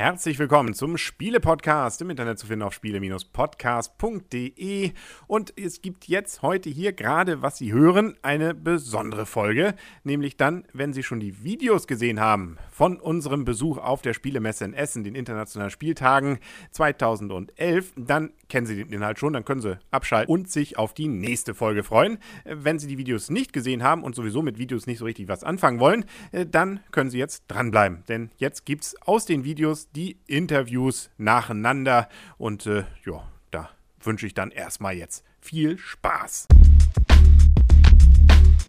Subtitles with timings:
[0.00, 4.92] Herzlich willkommen zum Spiele-Podcast im Internet zu finden auf spiele-podcast.de.
[5.26, 9.74] Und es gibt jetzt heute hier gerade, was Sie hören, eine besondere Folge.
[10.02, 14.64] Nämlich dann, wenn Sie schon die Videos gesehen haben von unserem Besuch auf der Spielemesse
[14.64, 16.38] in Essen, den internationalen Spieltagen
[16.70, 21.08] 2011, dann kennen Sie den Inhalt schon, dann können Sie abschalten und sich auf die
[21.08, 22.16] nächste Folge freuen.
[22.46, 25.44] Wenn Sie die Videos nicht gesehen haben und sowieso mit Videos nicht so richtig was
[25.44, 28.02] anfangen wollen, dann können Sie jetzt dranbleiben.
[28.08, 32.08] Denn jetzt gibt es aus den Videos die Interviews nacheinander.
[32.38, 33.70] Und äh, ja, da
[34.02, 36.48] wünsche ich dann erstmal jetzt viel Spaß.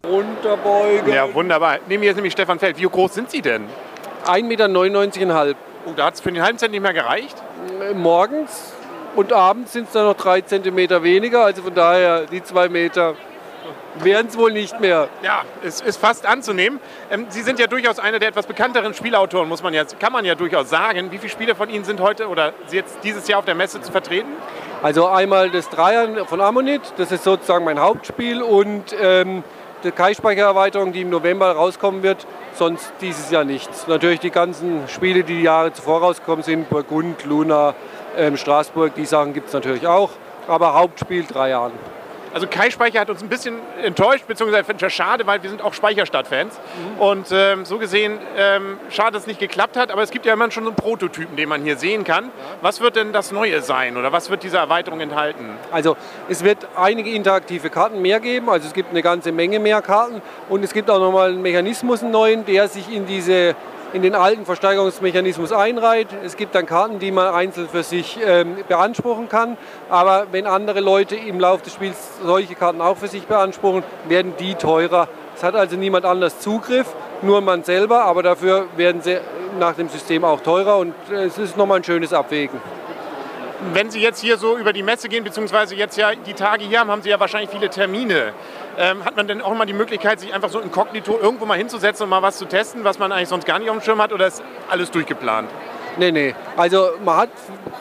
[0.03, 1.13] Unterbeugen.
[1.13, 1.79] Ja, wunderbar.
[1.87, 2.79] Neben mir ist nämlich Stefan Feld.
[2.79, 3.67] Wie groß sind Sie denn?
[4.25, 5.55] 1,99 Meter.
[5.85, 7.35] Oh, da hat es für den halben Zentimeter gereicht.
[7.95, 8.73] Morgens
[9.15, 11.45] und abends sind es dann noch drei Zentimeter weniger.
[11.45, 13.15] Also von daher die zwei Meter
[13.99, 15.09] werden es wohl nicht mehr.
[15.21, 16.79] Ja, es ist fast anzunehmen.
[17.09, 20.25] Ähm, Sie sind ja durchaus einer der etwas bekannteren Spielautoren, muss man jetzt, kann man
[20.25, 21.11] ja durchaus sagen.
[21.11, 23.91] Wie viele Spiele von Ihnen sind heute oder jetzt dieses Jahr auf der Messe zu
[23.91, 24.29] vertreten?
[24.81, 29.43] Also einmal das Dreier von Ammonit, das ist sozusagen mein Hauptspiel und ähm,
[29.83, 33.87] die Kai-Speichererweiterung, die im November rauskommen wird, sonst dieses Jahr nichts.
[33.87, 37.75] Natürlich die ganzen Spiele, die die Jahre zuvor rausgekommen sind, Burgund, Luna,
[38.17, 40.09] ähm, Straßburg, die Sachen gibt es natürlich auch,
[40.47, 41.73] aber Hauptspiel drei Jahren.
[42.33, 45.61] Also Kai Speicher hat uns ein bisschen enttäuscht, beziehungsweise finde ich schade, weil wir sind
[45.61, 46.53] auch Speicherstadt-Fans.
[46.55, 47.01] Mhm.
[47.01, 50.33] Und ähm, so gesehen, ähm, schade, dass es nicht geklappt hat, aber es gibt ja
[50.33, 52.25] immer schon so einen Prototypen, den man hier sehen kann.
[52.25, 52.31] Ja.
[52.61, 55.49] Was wird denn das Neue sein oder was wird diese Erweiterung enthalten?
[55.71, 55.97] Also
[56.29, 60.21] es wird einige interaktive Karten mehr geben, also es gibt eine ganze Menge mehr Karten
[60.49, 63.55] und es gibt auch nochmal einen Mechanismus, einen neuen, der sich in diese
[63.93, 66.07] in den alten Versteigerungsmechanismus einreiht.
[66.23, 69.57] Es gibt dann Karten, die man einzeln für sich ähm, beanspruchen kann.
[69.89, 74.33] Aber wenn andere Leute im Laufe des Spiels solche Karten auch für sich beanspruchen, werden
[74.39, 75.07] die teurer.
[75.35, 76.87] Es hat also niemand anders Zugriff,
[77.21, 79.17] nur man selber, aber dafür werden sie
[79.59, 82.59] nach dem System auch teurer und äh, es ist nochmal ein schönes Abwägen
[83.73, 86.79] wenn Sie jetzt hier so über die Messe gehen, beziehungsweise jetzt ja die Tage hier
[86.79, 88.33] haben, haben Sie ja wahrscheinlich viele Termine.
[88.77, 92.03] Ähm, hat man denn auch mal die Möglichkeit, sich einfach so inkognito irgendwo mal hinzusetzen
[92.05, 94.13] und mal was zu testen, was man eigentlich sonst gar nicht auf dem Schirm hat,
[94.13, 95.49] oder ist alles durchgeplant?
[95.97, 96.33] Nee, nee.
[96.55, 97.29] Also man hat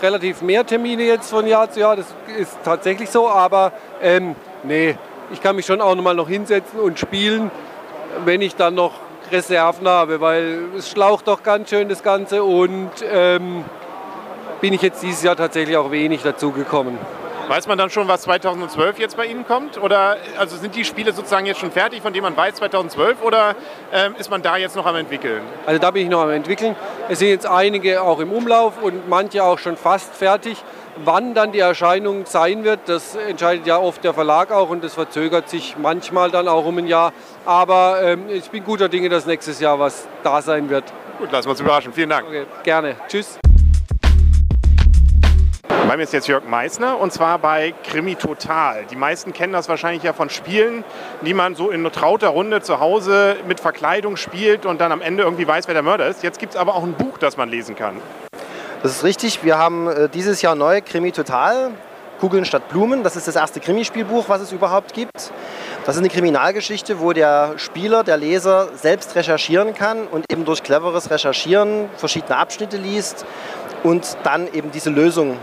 [0.03, 4.97] relativ mehr Termine jetzt von Jahr zu Jahr, das ist tatsächlich so, aber ähm, nee,
[5.33, 7.51] ich kann mich schon auch noch mal noch hinsetzen und spielen,
[8.25, 8.95] wenn ich dann noch
[9.31, 13.65] Reserven habe, weil es schlaucht doch ganz schön das Ganze und ähm,
[14.61, 16.99] bin ich jetzt dieses Jahr tatsächlich auch wenig dazu gekommen.
[17.49, 19.77] Weiß man dann schon, was 2012 jetzt bei Ihnen kommt?
[19.77, 23.23] Oder also sind die Spiele sozusagen jetzt schon fertig, von denen man weiß 2012?
[23.23, 23.57] Oder
[23.93, 25.43] ähm, ist man da jetzt noch am entwickeln?
[25.67, 26.77] Also da bin ich noch am entwickeln.
[27.09, 30.63] Es sind jetzt einige auch im Umlauf und manche auch schon fast fertig.
[31.05, 34.95] Wann dann die Erscheinung sein wird, das entscheidet ja oft der Verlag auch und das
[34.95, 37.13] verzögert sich manchmal dann auch um ein Jahr.
[37.47, 40.85] Aber ähm, ich bin guter Dinge, dass nächstes Jahr was da sein wird.
[41.19, 41.93] Gut, lassen wir uns überraschen.
[41.93, 42.29] Vielen Dank.
[42.29, 42.95] Okay, gerne.
[43.09, 43.41] Tschüss.
[45.91, 48.85] Bei mir ist jetzt Jörg Meissner und zwar bei Krimi Total.
[48.93, 50.85] Die meisten kennen das wahrscheinlich ja von Spielen,
[51.23, 55.25] die man so in trauter Runde zu Hause mit Verkleidung spielt und dann am Ende
[55.25, 56.23] irgendwie weiß, wer der Mörder ist.
[56.23, 57.97] Jetzt gibt es aber auch ein Buch, das man lesen kann.
[58.85, 59.43] Das ist richtig.
[59.43, 61.73] Wir haben äh, dieses Jahr neu Krimi Total.
[62.21, 63.03] Kugeln statt Blumen.
[63.03, 65.33] Das ist das erste Krimispielbuch, was es überhaupt gibt.
[65.87, 70.63] Das ist eine Kriminalgeschichte, wo der Spieler, der Leser selbst recherchieren kann und eben durch
[70.63, 73.27] cleveres Recherchieren verschiedene Abschnitte liest
[73.83, 75.37] und dann eben diese Lösung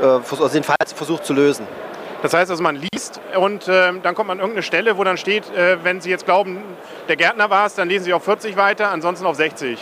[0.00, 1.66] äh, also den Fall versucht zu lösen.
[2.22, 5.16] Das heißt also, man liest und äh, dann kommt man an irgendeine Stelle, wo dann
[5.16, 6.62] steht, äh, wenn Sie jetzt glauben,
[7.08, 9.78] der Gärtner war es, dann lesen Sie auf 40 weiter, ansonsten auf 60.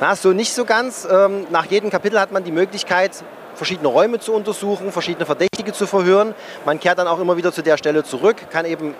[0.00, 1.08] Na, so nicht so ganz.
[1.10, 3.24] Ähm, nach jedem Kapitel hat man die Möglichkeit,
[3.56, 6.34] verschiedene Räume zu untersuchen, verschiedene Verdächtige zu verhören.
[6.64, 8.94] Man kehrt dann auch immer wieder zu der Stelle zurück, kann eben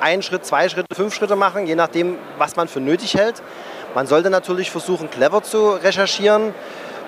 [0.00, 3.42] einen Schritt, zwei Schritte, fünf Schritte machen, je nachdem, was man für nötig hält.
[3.94, 6.54] Man sollte natürlich versuchen, clever zu recherchieren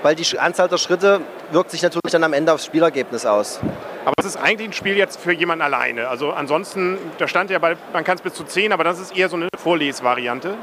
[0.02, 3.60] weil die Anzahl der Schritte wirkt sich natürlich dann am Ende aufs Spielergebnis aus.
[4.04, 6.08] Aber es ist eigentlich ein Spiel jetzt für jemanden alleine.
[6.08, 9.16] Also ansonsten, da stand ja bei, man kann es bis zu 10, aber das ist
[9.16, 10.54] eher so eine Vorlesvariante.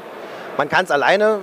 [0.58, 1.40] Man kann es alleine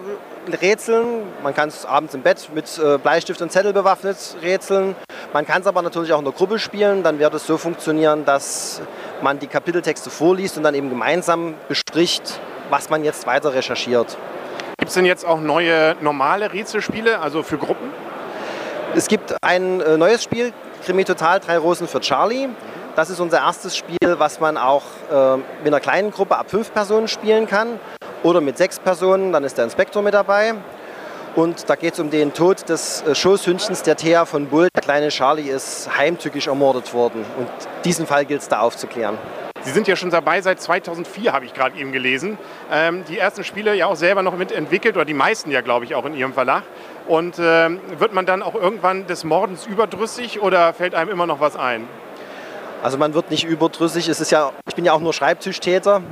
[0.61, 4.97] rätseln, man kann es abends im Bett mit äh, Bleistift und Zettel bewaffnet rätseln.
[5.33, 8.25] Man kann es aber natürlich auch in der Gruppe spielen, dann wird es so funktionieren,
[8.25, 8.83] dass
[9.23, 12.41] man die Kapiteltexte vorliest und dann eben gemeinsam bespricht,
[12.71, 14.17] was man jetzt weiter recherchiert.
[14.83, 17.89] Gibt es denn jetzt auch neue normale Rätselspiele, also für Gruppen?
[18.97, 20.53] Es gibt ein äh, neues Spiel,
[20.85, 22.49] Krimi Total, drei Rosen für Charlie.
[22.97, 26.75] Das ist unser erstes Spiel, was man auch äh, mit einer kleinen Gruppe ab fünf
[26.75, 27.79] Personen spielen kann
[28.25, 30.55] oder mit sechs Personen, dann ist der Inspektor mit dabei.
[31.37, 34.67] Und da geht es um den Tod des äh, Schoßhündchens der Thea von Bull.
[34.75, 37.25] Der kleine Charlie ist heimtückisch ermordet worden.
[37.39, 37.49] Und
[37.85, 39.17] diesen Fall gilt es da aufzuklären.
[39.65, 42.37] Sie sind ja schon dabei seit 2004, habe ich gerade eben gelesen.
[42.71, 45.95] Ähm, die ersten Spiele ja auch selber noch mitentwickelt, oder die meisten ja, glaube ich,
[45.95, 46.65] auch in Ihrem Verlag.
[47.07, 51.39] Und ähm, wird man dann auch irgendwann des Mordens überdrüssig oder fällt einem immer noch
[51.39, 51.87] was ein?
[52.83, 54.09] Also man wird nicht überdrüssig.
[54.09, 56.03] Es ist ja, ich bin ja auch nur Schreibtischtäter.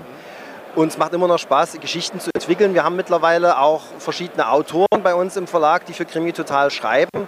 [0.77, 2.75] Und es macht immer noch Spaß, Geschichten zu entwickeln.
[2.75, 7.27] Wir haben mittlerweile auch verschiedene Autoren bei uns im Verlag, die für Krimi total schreiben.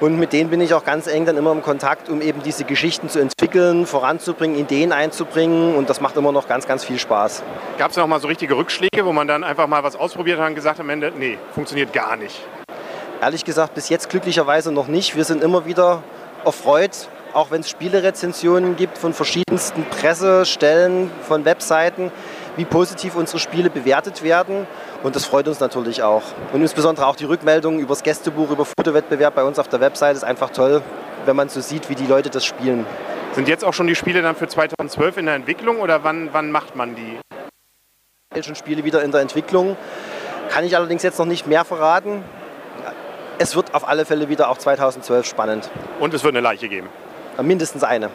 [0.00, 2.64] Und mit denen bin ich auch ganz eng dann immer im Kontakt, um eben diese
[2.64, 5.76] Geschichten zu entwickeln, voranzubringen, Ideen einzubringen.
[5.76, 7.44] Und das macht immer noch ganz, ganz viel Spaß.
[7.78, 10.48] Gab es auch mal so richtige Rückschläge, wo man dann einfach mal was ausprobiert hat
[10.48, 12.44] und gesagt am Ende, nee, funktioniert gar nicht?
[13.20, 15.16] Ehrlich gesagt, bis jetzt glücklicherweise noch nicht.
[15.16, 16.02] Wir sind immer wieder
[16.44, 22.10] erfreut, auch wenn es Spielerezensionen gibt von verschiedensten Pressestellen, von Webseiten,
[22.56, 24.66] wie positiv unsere Spiele bewertet werden.
[25.02, 26.22] Und das freut uns natürlich auch.
[26.52, 30.16] Und insbesondere auch die Rückmeldungen über das Gästebuch, über Fotowettbewerb bei uns auf der Website
[30.16, 30.82] ist einfach toll,
[31.26, 32.86] wenn man so sieht, wie die Leute das spielen.
[33.34, 36.50] Sind jetzt auch schon die Spiele dann für 2012 in der Entwicklung oder wann, wann
[36.50, 37.18] macht man die?
[38.42, 39.76] Schon Spiele wieder in der Entwicklung.
[40.50, 42.22] Kann ich allerdings jetzt noch nicht mehr verraten.
[43.38, 45.70] Es wird auf alle Fälle wieder auch 2012 spannend.
[45.98, 46.88] Und es wird eine Leiche geben?
[47.40, 48.10] Mindestens eine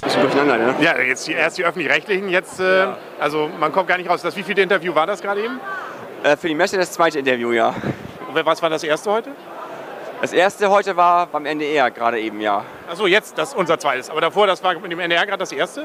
[0.00, 0.74] bisschen durcheinander, ne?
[0.80, 2.96] Ja, jetzt die, erst die öffentlich-rechtlichen, jetzt, äh, ja.
[3.18, 4.22] also man kommt gar nicht raus.
[4.22, 5.60] Das wievielte Interview war das gerade eben?
[6.22, 7.74] Äh, für die Messe das zweite Interview, ja.
[8.28, 9.30] Und was war das erste heute?
[10.20, 12.64] Das erste heute war beim NDR gerade eben, ja.
[12.90, 14.10] Achso, jetzt das unser zweites.
[14.10, 15.84] Aber davor, das war mit dem NDR gerade das erste?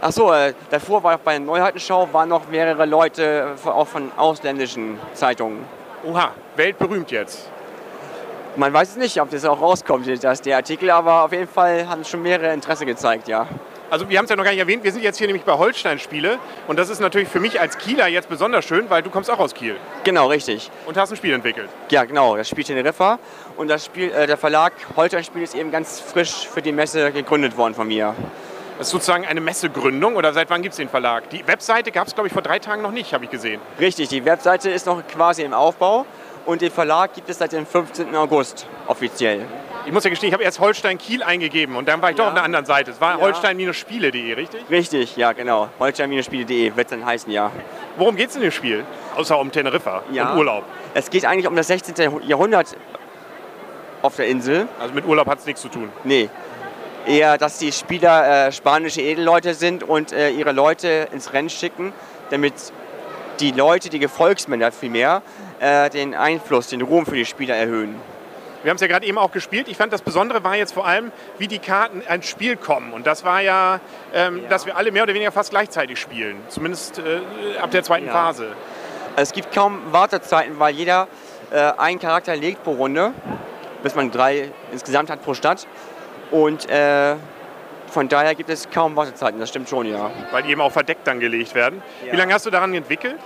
[0.00, 5.64] Achso, äh, davor war bei der Neuheitenschau waren noch mehrere Leute, auch von ausländischen Zeitungen.
[6.04, 7.50] Oha, weltberühmt jetzt.
[8.56, 11.88] Man weiß es nicht, ob das auch rauskommt, dass der Artikel, aber auf jeden Fall
[11.88, 13.48] haben schon mehrere Interesse gezeigt, ja.
[13.90, 15.54] Also wir haben es ja noch gar nicht erwähnt, wir sind jetzt hier nämlich bei
[15.54, 19.10] Holstein Spiele und das ist natürlich für mich als Kieler jetzt besonders schön, weil du
[19.10, 19.76] kommst auch aus Kiel.
[20.04, 20.70] Genau, richtig.
[20.86, 21.68] Und hast ein Spiel entwickelt.
[21.90, 23.18] Ja, genau, das Spiel Teneriffa
[23.56, 27.10] und das Spiel, äh, der Verlag Holstein Spiel ist eben ganz frisch für die Messe
[27.10, 28.14] gegründet worden von mir.
[28.78, 31.28] Das ist sozusagen eine Messegründung oder seit wann gibt es den Verlag?
[31.30, 33.60] Die Webseite gab es, glaube ich, vor drei Tagen noch nicht, habe ich gesehen.
[33.80, 36.06] Richtig, die Webseite ist noch quasi im Aufbau
[36.46, 38.14] und den Verlag gibt es seit dem 15.
[38.14, 39.46] August offiziell.
[39.86, 42.24] Ich muss ja gestehen, ich habe erst Holstein Kiel eingegeben und dann war ich ja.
[42.24, 42.90] doch auf der anderen Seite.
[42.90, 43.20] Es war ja.
[43.20, 44.64] holstein-spiele.de, richtig?
[44.70, 45.68] Richtig, ja genau.
[45.78, 47.50] Holstein-spiele.de wird es dann heißen, ja.
[47.98, 48.84] Worum geht es in dem Spiel?
[49.14, 50.32] Außer um Teneriffa ja.
[50.32, 50.64] und Urlaub.
[50.94, 51.94] Es geht eigentlich um das 16.
[52.22, 52.74] Jahrhundert
[54.00, 54.68] auf der Insel.
[54.80, 55.90] Also mit Urlaub hat es nichts zu tun?
[56.04, 56.30] Nee.
[57.06, 61.92] Eher, dass die Spieler äh, spanische Edelleute sind und äh, ihre Leute ins Rennen schicken,
[62.30, 62.54] damit
[63.40, 65.22] die Leute, die Gefolgsmänner vielmehr,
[65.64, 67.96] äh, den Einfluss, den Ruhm für die Spieler erhöhen.
[68.62, 69.68] Wir haben es ja gerade eben auch gespielt.
[69.68, 72.92] Ich fand, das Besondere war jetzt vor allem, wie die Karten ins Spiel kommen.
[72.92, 73.80] Und das war ja,
[74.14, 74.48] ähm, ja.
[74.48, 76.36] dass wir alle mehr oder weniger fast gleichzeitig spielen.
[76.48, 78.12] Zumindest äh, ab der zweiten ja.
[78.12, 78.52] Phase.
[79.16, 81.08] Es gibt kaum Wartezeiten, weil jeder
[81.50, 83.12] äh, einen Charakter legt pro Runde,
[83.82, 85.66] bis man drei insgesamt hat pro Stadt.
[86.30, 87.16] Und äh,
[87.90, 90.10] von daher gibt es kaum Wartezeiten, das stimmt schon, ja.
[90.32, 91.82] Weil die eben auch verdeckt dann gelegt werden.
[92.04, 92.12] Ja.
[92.12, 93.16] Wie lange hast du daran entwickelt?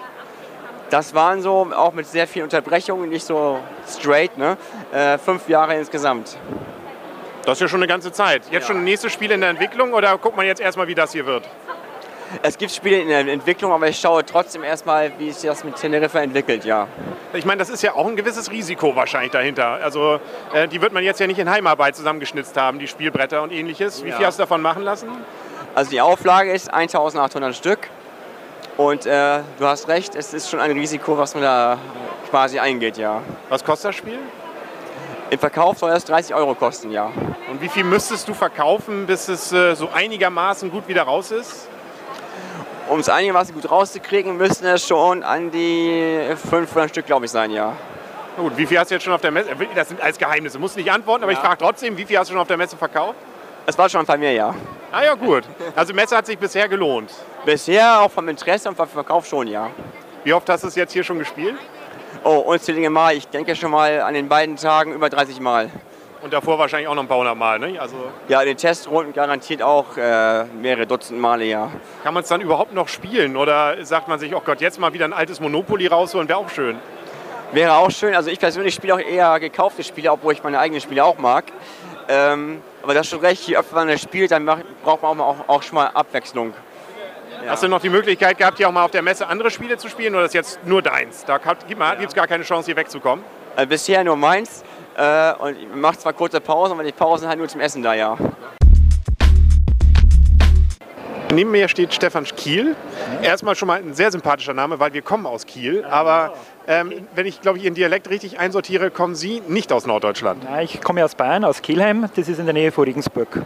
[0.90, 4.56] Das waren so, auch mit sehr vielen Unterbrechungen, nicht so straight, ne?
[4.92, 6.38] Äh, fünf Jahre insgesamt.
[7.44, 8.42] Das ist ja schon eine ganze Zeit.
[8.50, 8.74] Jetzt ja.
[8.74, 11.48] schon nächste Spiel in der Entwicklung oder guckt man jetzt erstmal, wie das hier wird?
[12.42, 15.76] Es gibt Spiele in der Entwicklung, aber ich schaue trotzdem erstmal, wie sich das mit
[15.76, 16.86] Teneriffa entwickelt, ja.
[17.32, 19.78] Ich meine, das ist ja auch ein gewisses Risiko wahrscheinlich dahinter.
[19.82, 20.20] Also
[20.52, 24.04] äh, die wird man jetzt ja nicht in Heimarbeit zusammengeschnitzt haben, die Spielbretter und ähnliches.
[24.04, 24.16] Wie ja.
[24.16, 25.08] viel hast du davon machen lassen?
[25.74, 27.88] Also die Auflage ist 1800 Stück.
[28.78, 31.78] Und äh, du hast recht, es ist schon ein Risiko, was man da
[32.30, 33.22] quasi eingeht, ja.
[33.48, 34.20] Was kostet das Spiel?
[35.30, 37.10] Im Verkauf soll es 30 Euro kosten, ja.
[37.50, 41.66] Und wie viel müsstest du verkaufen, bis es äh, so einigermaßen gut wieder raus ist?
[42.88, 47.50] Um es einigermaßen gut rauszukriegen, müssten es schon an die 500 Stück, glaube ich, sein,
[47.50, 47.72] ja.
[48.36, 49.50] Na gut, wie viel hast du jetzt schon auf der Messe?
[49.74, 51.38] Das sind als Geheimnisse, musst nicht antworten, aber ja.
[51.38, 53.16] ich frage trotzdem, wie viel hast du schon auf der Messe verkauft?
[53.66, 54.54] Es war schon ein paar mehr, ja.
[54.90, 55.44] Ah ja, gut.
[55.76, 57.12] Also Messe hat sich bisher gelohnt.
[57.44, 59.70] Bisher auch vom Interesse und vom Verkauf schon, ja.
[60.24, 61.56] Wie oft hast du es jetzt hier schon gespielt?
[62.24, 63.14] Oh, unzählige Mal.
[63.14, 65.70] Ich denke schon mal an den beiden Tagen über 30 Mal.
[66.22, 67.78] Und davor wahrscheinlich auch noch ein paar hundert Mal, ne?
[67.78, 67.96] Also
[68.28, 71.70] ja, in den Testrunden garantiert auch äh, mehrere Dutzend Male, ja.
[72.02, 73.36] Kann man es dann überhaupt noch spielen?
[73.36, 76.48] Oder sagt man sich, oh Gott, jetzt mal wieder ein altes Monopoly rausholen, wäre auch
[76.48, 76.78] schön?
[77.52, 78.14] Wäre auch schön.
[78.14, 81.44] Also ich persönlich spiele auch eher gekaufte Spiele, obwohl ich meine eigenen Spiele auch mag.
[82.08, 84.46] Ähm, aber das ist schon recht, je öfter man das spielt, dann
[84.82, 86.54] braucht man auch, auch schon mal Abwechslung.
[87.44, 87.52] Ja.
[87.52, 89.88] Hast du noch die Möglichkeit gehabt, hier auch mal auf der Messe andere Spiele zu
[89.88, 91.24] spielen oder ist jetzt nur deins?
[91.26, 93.24] Da gibt es gar keine Chance, hier wegzukommen?
[93.56, 94.64] Äh, bisher nur meins.
[94.96, 97.94] Äh, und ich mache zwar kurze Pausen, aber die Pausen halt nur zum Essen da,
[97.94, 98.16] ja.
[101.32, 102.74] Neben mir steht Stefan Kiel.
[103.20, 105.84] Erstmal schon mal ein sehr sympathischer Name, weil wir kommen aus Kiel.
[105.84, 106.32] Aber
[106.68, 110.44] ähm, wenn ich, glaube ich, Ihren Dialekt richtig einsortiere, kommen Sie nicht aus Norddeutschland.
[110.44, 112.08] Ja, ich komme aus Bayern, aus Kelheim.
[112.14, 113.42] Das ist in der Nähe von Regensburg.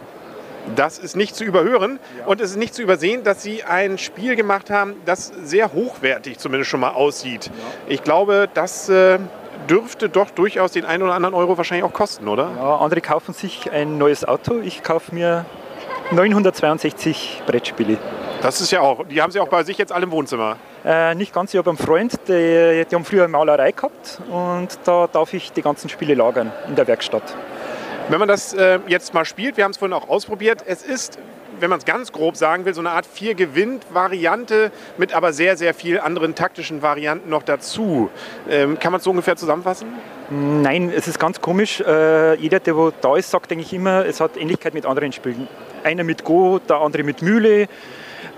[0.75, 4.35] Das ist nicht zu überhören und es ist nicht zu übersehen, dass Sie ein Spiel
[4.35, 7.49] gemacht haben, das sehr hochwertig zumindest schon mal aussieht.
[7.87, 9.19] Ich glaube, das äh,
[9.69, 12.51] dürfte doch durchaus den einen oder anderen Euro wahrscheinlich auch kosten, oder?
[12.55, 14.59] Ja, andere kaufen sich ein neues Auto.
[14.59, 15.45] Ich kaufe mir
[16.11, 17.97] 962 Brettspiele.
[18.41, 20.57] Das ist ja auch, die haben Sie auch bei sich jetzt alle im Wohnzimmer.
[20.85, 24.67] Äh, nicht ganz, ich habe einen Freund, die, die haben früher eine Malerei gehabt und
[24.83, 27.23] da darf ich die ganzen Spiele lagern in der Werkstatt.
[28.09, 31.19] Wenn man das äh, jetzt mal spielt, wir haben es vorhin auch ausprobiert, es ist,
[31.61, 35.73] wenn man es ganz grob sagen will, so eine Art Vier-Gewinnt-Variante mit aber sehr, sehr
[35.73, 38.09] vielen anderen taktischen Varianten noch dazu.
[38.49, 39.87] Ähm, kann man es so ungefähr zusammenfassen?
[40.29, 41.79] Nein, es ist ganz komisch.
[41.79, 45.47] Äh, jeder, der wo da ist, sagt eigentlich immer, es hat Ähnlichkeit mit anderen Spielen.
[45.85, 47.69] Einer mit Go, der andere mit Mühle.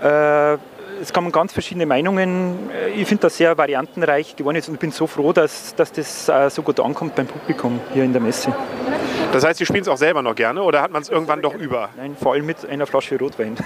[0.00, 0.58] Äh,
[1.00, 2.70] es kommen ganz verschiedene Meinungen.
[2.70, 6.28] Äh, ich finde das sehr variantenreich geworden ist und bin so froh, dass, dass das
[6.28, 8.54] äh, so gut ankommt beim Publikum hier in der Messe.
[9.32, 11.54] Das heißt, Sie spielen es auch selber noch gerne oder hat man es irgendwann doch
[11.54, 11.90] über?
[11.96, 13.56] Nein, vor allem mit einer Flasche Rotwein.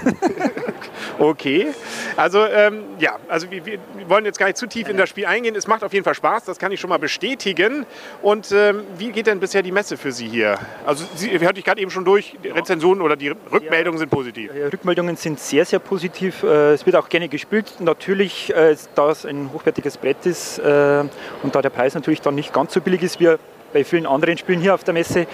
[1.18, 1.68] okay.
[2.16, 5.26] Also ähm, ja, also wir, wir, wollen jetzt gar nicht zu tief in das Spiel
[5.26, 5.54] eingehen.
[5.54, 7.86] Es macht auf jeden Fall Spaß, das kann ich schon mal bestätigen.
[8.22, 10.58] Und ähm, wie geht denn bisher die Messe für Sie hier?
[10.86, 14.50] Also Sie hörte ich gerade eben schon durch, die Rezensionen oder die Rückmeldungen sind positiv.
[14.54, 16.42] Ja, Rückmeldungen sind sehr, sehr positiv.
[16.42, 17.74] Äh, es wird auch gerne gespielt.
[17.80, 21.04] Natürlich, äh, da es ein hochwertiges Brett ist äh,
[21.42, 23.36] und da der Preis natürlich dann nicht ganz so billig ist, wie
[23.72, 25.26] bei vielen anderen Spielen hier auf der Messe,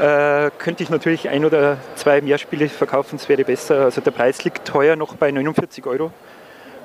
[0.00, 3.84] äh, könnte ich natürlich ein oder zwei mehr Spiele verkaufen, es wäre besser.
[3.84, 6.10] Also der Preis liegt teuer noch bei 49 Euro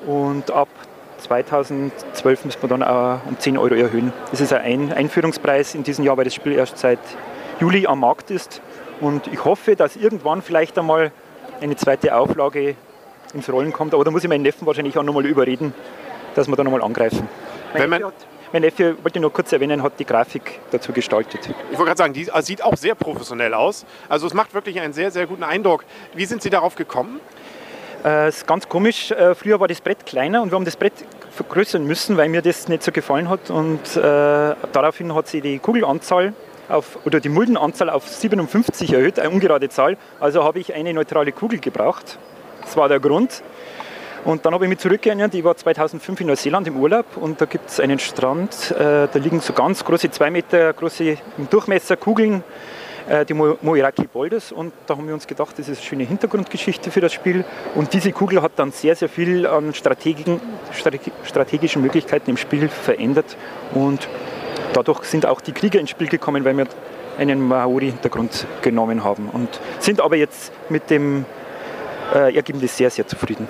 [0.05, 0.69] und ab
[1.19, 4.11] 2012 müssen wir dann auch um 10 Euro erhöhen.
[4.31, 6.99] Das ist ein Einführungspreis in diesem Jahr, weil das Spiel erst seit
[7.59, 8.61] Juli am Markt ist.
[8.99, 11.11] Und ich hoffe, dass irgendwann vielleicht einmal
[11.61, 12.75] eine zweite Auflage
[13.33, 13.93] ins Rollen kommt.
[13.93, 15.73] Aber da muss ich meinen Neffen wahrscheinlich auch nochmal überreden,
[16.35, 17.27] dass wir da nochmal angreifen.
[17.73, 18.03] Wenn man,
[18.51, 21.41] mein Neffe, wollte ich nur kurz erwähnen, hat die Grafik dazu gestaltet.
[21.71, 23.85] Ich wollte gerade sagen, die sieht auch sehr professionell aus.
[24.09, 25.85] Also es macht wirklich einen sehr, sehr guten Eindruck.
[26.13, 27.19] Wie sind Sie darauf gekommen?
[28.03, 29.11] Äh, ist ganz komisch.
[29.11, 30.93] Äh, früher war das Brett kleiner und wir haben das Brett
[31.31, 33.49] vergrößern müssen, weil mir das nicht so gefallen hat.
[33.49, 36.33] Und äh, daraufhin hat sie die Kugelanzahl
[36.67, 39.97] auf, oder die Muldenanzahl auf 57 erhöht, eine ungerade Zahl.
[40.19, 42.17] Also habe ich eine neutrale Kugel gebraucht.
[42.61, 43.43] Das war der Grund.
[44.23, 47.45] Und dann habe ich mich zurückgeerinnert, ich war 2005 in Neuseeland im Urlaub und da
[47.45, 51.97] gibt es einen Strand, äh, da liegen so ganz große, zwei Meter große im Durchmesser
[51.97, 52.43] Kugeln,
[53.09, 54.51] äh, die Moiraki Boulders.
[54.51, 57.43] Und da haben wir uns gedacht, das ist eine schöne Hintergrundgeschichte für das Spiel.
[57.73, 60.39] Und diese Kugel hat dann sehr, sehr viel an strategischen,
[61.23, 63.37] strategischen Möglichkeiten im Spiel verändert.
[63.73, 64.07] Und
[64.73, 66.67] dadurch sind auch die Krieger ins Spiel gekommen, weil wir
[67.17, 69.29] einen Maori-Hintergrund genommen haben.
[69.29, 71.25] Und sind aber jetzt mit dem
[72.13, 73.47] äh, Ergebnis sehr, sehr zufrieden.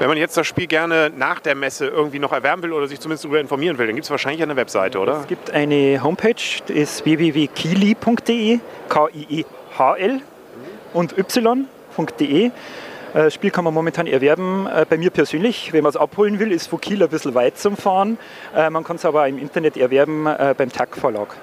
[0.00, 2.98] Wenn man jetzt das Spiel gerne nach der Messe irgendwie noch erwerben will oder sich
[3.00, 5.20] zumindest darüber informieren will, dann gibt es wahrscheinlich eine Webseite, oder?
[5.20, 6.32] Es gibt eine Homepage,
[6.66, 10.22] das ist www.kili.de, K-I-E-H-L
[10.94, 12.46] und y.de.
[12.46, 12.50] Äh,
[13.12, 14.66] das Spiel kann man momentan erwerben.
[14.74, 17.58] Äh, bei mir persönlich, wenn man es abholen will, ist von Kiel ein bisschen weit
[17.58, 18.16] zum Fahren.
[18.56, 21.36] Äh, man kann es aber im Internet erwerben beim TAG Verlag.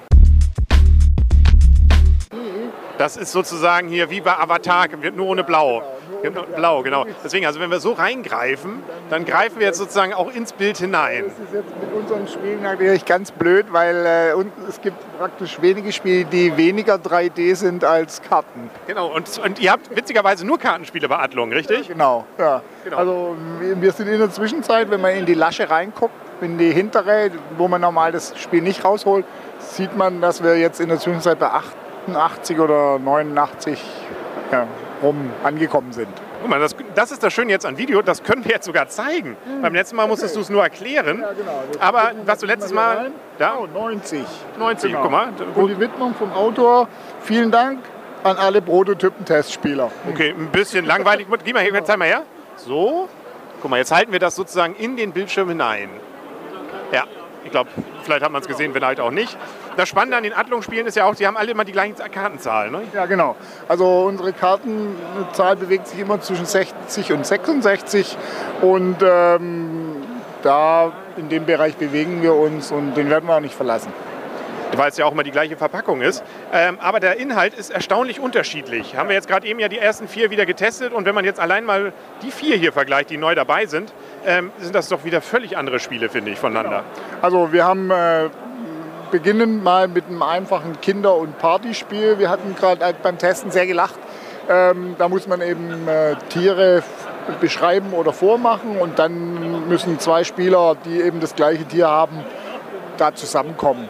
[2.98, 5.84] Das ist sozusagen hier wie bei Avatar, nur ohne Blau.
[6.22, 7.06] Genau, blau, genau.
[7.24, 11.26] Deswegen, also wenn wir so reingreifen, dann greifen wir jetzt sozusagen auch ins Bild hinein.
[11.26, 14.34] Das ist jetzt mit unseren Spielen natürlich ganz blöd, weil äh,
[14.68, 18.70] es gibt praktisch wenige Spiele, die weniger 3D sind als Karten.
[18.88, 21.88] Genau, und, und ihr habt witzigerweise nur Kartenspiele bei Adlung, richtig?
[21.88, 22.62] Ja, genau, ja.
[22.84, 22.98] Genau.
[22.98, 27.32] Also wir sind in der Zwischenzeit, wenn man in die Lasche reinguckt, in die hintere,
[27.58, 29.26] wo man normal das Spiel nicht rausholt,
[29.60, 31.50] sieht man, dass wir jetzt in der Zwischenzeit bei
[32.08, 33.82] 88 oder 89
[34.52, 34.68] ja,
[35.02, 36.10] rum angekommen sind.
[36.42, 38.88] Guck mal, das, das, ist das Schöne jetzt an Video, das können wir jetzt sogar
[38.88, 39.38] zeigen.
[39.46, 39.62] Mhm.
[39.62, 40.40] Beim letzten Mal musstest okay.
[40.40, 41.22] du es nur erklären.
[41.22, 41.64] Ja, genau.
[41.80, 43.12] Aber was du letztes Mal.
[43.38, 43.58] Da?
[43.58, 44.24] Oh, 90.
[44.58, 45.04] 90, genau.
[45.04, 45.34] guck mal.
[45.56, 46.88] Und die Widmung vom Autor.
[47.22, 47.80] Vielen Dank
[48.24, 49.92] an alle Prototypen-Testspieler.
[50.10, 51.28] Okay, ein bisschen langweilig.
[51.44, 52.24] Geh mal her, zeig mal her.
[52.56, 53.08] So.
[53.62, 55.90] Guck mal, jetzt halten wir das sozusagen in den Bildschirm hinein.
[56.92, 57.06] Ja,
[57.48, 57.70] ich glaube,
[58.04, 59.38] vielleicht hat man es gesehen, vielleicht auch nicht.
[59.78, 62.72] Das Spannende an den Adlungsspielen ist ja auch, sie haben alle immer die gleichen Kartenzahlen.
[62.72, 62.82] Ne?
[62.94, 63.36] Ja, genau.
[63.68, 68.18] Also unsere Kartenzahl bewegt sich immer zwischen 60 und 66
[68.62, 69.96] und ähm,
[70.44, 73.92] da in dem Bereich bewegen wir uns und den werden wir auch nicht verlassen
[74.76, 76.24] weil es ja auch immer die gleiche Verpackung ist.
[76.54, 78.96] Ähm, aber der Inhalt ist erstaunlich unterschiedlich.
[78.96, 81.40] Haben wir jetzt gerade eben ja die ersten vier wieder getestet und wenn man jetzt
[81.40, 83.94] allein mal die vier hier vergleicht, die neu dabei sind,
[84.26, 86.84] ähm, sind das doch wieder völlig andere Spiele, finde ich, voneinander.
[86.84, 87.24] Genau.
[87.24, 88.30] Also wir haben äh,
[89.12, 92.20] beginnen mal mit einem einfachen Kinder- und Partyspiel.
[92.20, 94.00] Wir hatten gerade beim Testen sehr gelacht.
[94.50, 96.84] Ähm, da muss man eben äh, Tiere
[97.42, 102.24] beschreiben oder vormachen und dann müssen zwei Spieler, die eben das gleiche Tier haben,
[102.98, 103.90] da zusammenkommen.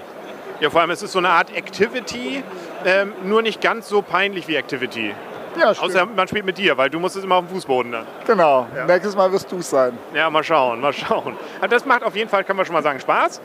[0.59, 2.43] Ja, vor allem es ist so eine Art Activity,
[2.83, 5.13] ähm, nur nicht ganz so peinlich wie Activity.
[5.59, 5.91] Ja, stimmt.
[5.91, 8.05] Außer man spielt mit dir, weil du musst es immer auf dem Fußboden dann.
[8.25, 8.67] Genau.
[8.87, 9.97] Nächstes Mal wirst du es sein.
[10.13, 11.35] Ja, mal schauen, mal schauen.
[11.59, 13.41] Aber das macht auf jeden Fall, kann man schon mal sagen, Spaß.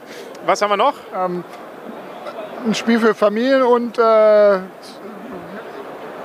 [0.46, 0.94] Was haben wir noch?
[1.14, 4.58] Ein Spiel für Familien und äh,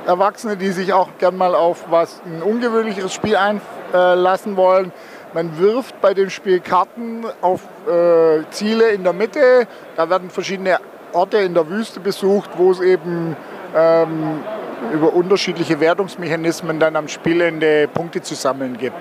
[0.05, 4.91] Erwachsene, die sich auch gern mal auf was ein ungewöhnlicheres Spiel einlassen wollen.
[5.37, 9.67] Man wirft bei dem Spiel Karten auf äh, Ziele in der Mitte.
[9.95, 10.79] Da werden verschiedene
[11.13, 13.35] Orte in der Wüste besucht, wo es eben
[13.75, 14.39] ähm,
[14.91, 18.95] über unterschiedliche Wertungsmechanismen dann am Spielende Punkte zu sammeln gibt.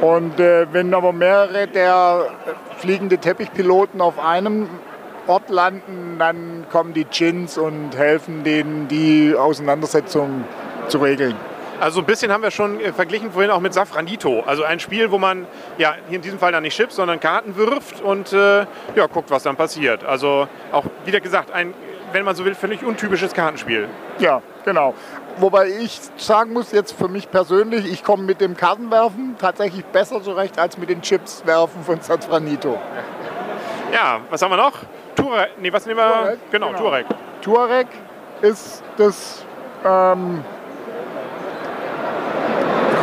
[0.00, 4.70] Und äh, wenn aber mehrere der äh, fliegende Teppichpiloten auf einem
[5.26, 10.44] Ort landen, dann kommen die Gins und helfen denen, die Auseinandersetzung
[10.88, 11.36] zu regeln.
[11.82, 14.44] Also ein bisschen haben wir schon äh, verglichen vorhin auch mit Safranito.
[14.46, 15.48] Also ein Spiel, wo man
[15.78, 19.32] ja hier in diesem Fall dann nicht Chips, sondern Karten wirft und äh, ja, guckt,
[19.32, 20.04] was dann passiert.
[20.04, 21.74] Also auch wieder gesagt, ein,
[22.12, 23.88] wenn man so will, völlig untypisches Kartenspiel.
[24.20, 24.94] Ja, genau.
[25.38, 30.22] Wobei ich sagen muss, jetzt für mich persönlich, ich komme mit dem Kartenwerfen tatsächlich besser
[30.22, 32.78] zurecht als mit den Chipswerfen von Safranito.
[33.92, 34.78] Ja, was haben wir noch?
[35.16, 35.50] Turek.
[35.60, 36.12] Nee, was nehmen wir?
[36.12, 36.78] Tuareg, genau, genau.
[36.78, 37.06] Turek.
[37.40, 37.88] Tuareg
[38.40, 39.44] ist das
[39.84, 40.44] ähm,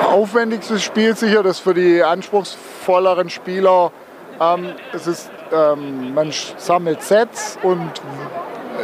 [0.09, 3.91] aufwendigste Spiel sicher, das für die anspruchsvolleren Spieler.
[4.39, 7.91] Ähm, es ist, ähm, man sammelt Sets und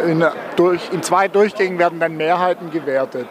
[0.07, 3.27] in, durch, in zwei Durchgängen werden dann Mehrheiten gewertet.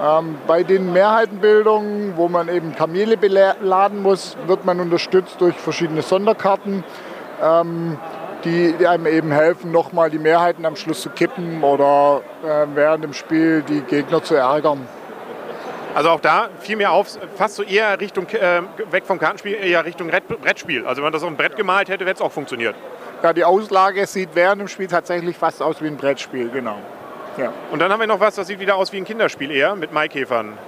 [0.00, 6.02] Ähm, bei den Mehrheitenbildungen, wo man eben Kamele beladen muss, wird man unterstützt durch verschiedene
[6.02, 6.82] Sonderkarten,
[7.42, 7.98] ähm,
[8.44, 13.12] die, einem eben helfen, nochmal die Mehrheiten am Schluss zu kippen oder äh, während dem
[13.12, 14.88] Spiel die Gegner zu ärgern.
[15.94, 19.84] Also auch da fiel mir auf, fast so eher Richtung, äh, weg vom Kartenspiel, eher
[19.84, 20.86] Richtung Brettspiel.
[20.86, 22.74] Also wenn man das auf ein Brett gemalt hätte, hätte es auch funktioniert.
[23.22, 26.78] Ja, die Auslage sieht während dem Spiel tatsächlich fast aus wie ein Brettspiel, genau.
[27.36, 27.52] Ja.
[27.70, 29.92] Und dann haben wir noch was, das sieht wieder aus wie ein Kinderspiel eher, mit
[29.92, 30.58] Maikäfern.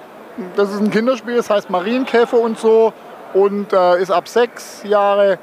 [0.57, 2.93] Das ist ein Kinderspiel, das heißt Marienkäfer und so
[3.35, 5.39] und äh, ist ab sechs Jahre.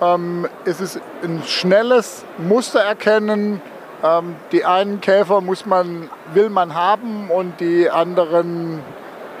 [0.00, 3.60] Ähm, es ist ein schnelles Muster erkennen.
[4.02, 8.80] Ähm, die einen Käfer muss man, will man haben und die anderen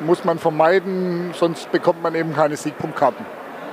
[0.00, 3.24] muss man vermeiden, sonst bekommt man eben keine Siegpunktkarten.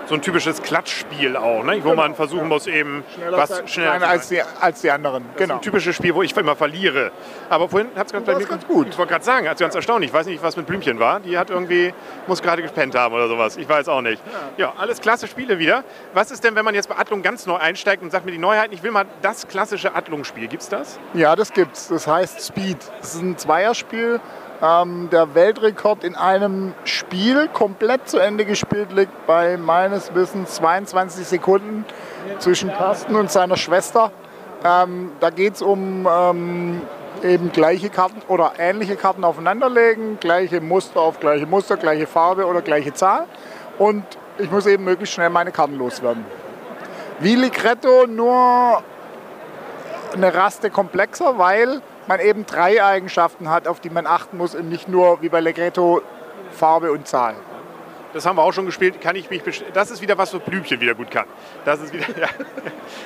[0.08, 1.84] So ein typisches Klatschspiel auch, ne?
[1.84, 5.24] wo man versuchen muss, eben was schneller sein zu als die, als die anderen.
[5.24, 5.56] Das ist Genau.
[5.56, 7.12] ein typisches Spiel, wo ich immer verliere.
[7.50, 8.14] Aber vorhin hat es
[8.48, 8.90] ganz, gut.
[8.90, 10.12] Ich wollte gerade sagen, hat sie ganz erstaunlich.
[10.12, 11.20] Ich weiß nicht, was mit Blümchen war.
[11.22, 11.92] Die hat irgendwie,
[12.28, 13.58] muss gerade gepennt haben oder sowas.
[13.58, 14.22] Ich weiß auch nicht.
[14.58, 15.84] Ja, alles klasse Spiele wieder.
[16.14, 18.38] Was ist denn, wenn man jetzt bei Adlung ganz neu einsteigt und sagt mir die
[18.38, 20.48] Neuheiten, ich will mal das klassische Adlung-Spiel.
[20.48, 21.00] Gibt's das?
[21.16, 21.88] Ja, das gibt's.
[21.88, 22.78] Das heißt Speed.
[23.02, 24.20] Das ist ein Zweierspiel.
[24.66, 31.28] Ähm, der Weltrekord in einem Spiel komplett zu Ende gespielt liegt bei meines Wissens 22
[31.28, 31.86] Sekunden
[32.40, 34.12] zwischen Carsten und seiner Schwester.
[34.64, 36.82] Ähm, da geht es um ähm,
[37.24, 42.62] eben gleiche Karten oder ähnliche Karten aufeinanderlegen, gleiche Muster auf gleiche Muster, gleiche Farbe oder
[42.62, 43.26] gleiche Zahl.
[43.78, 44.04] Und
[44.40, 46.26] ich muss eben möglichst schnell meine Karten loswerden.
[47.20, 48.82] Wie Ligretto nur
[50.14, 54.70] eine Raste komplexer, weil man eben drei Eigenschaften hat, auf die man achten muss und
[54.70, 56.02] nicht nur wie bei Legretto
[56.52, 57.36] Farbe und Zahl.
[58.16, 59.02] Das haben wir auch schon gespielt.
[59.02, 59.42] Kann ich mich
[59.74, 61.26] das ist wieder was, was Blümchen wieder gut kann.
[61.66, 62.30] Das ist wieder, ja.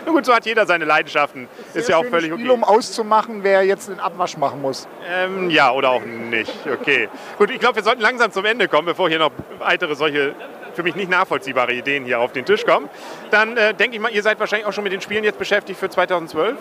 [0.05, 1.47] Na gut, so hat jeder seine Leidenschaften.
[1.73, 2.53] Ist ja auch völlig Spiel, okay.
[2.53, 4.88] um auszumachen, wer jetzt den Abwasch machen muss.
[5.12, 6.53] Ähm, ja, oder auch nicht.
[6.71, 7.09] Okay.
[7.39, 10.35] Gut, ich glaube, wir sollten langsam zum Ende kommen, bevor hier noch weitere solche
[10.73, 12.88] für mich nicht nachvollziehbare Ideen hier auf den Tisch kommen.
[13.31, 15.79] Dann äh, denke ich mal, ihr seid wahrscheinlich auch schon mit den Spielen jetzt beschäftigt
[15.79, 16.55] für 2012.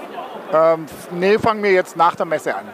[0.52, 2.64] Ähm, nee, fangen wir jetzt nach der Messe an.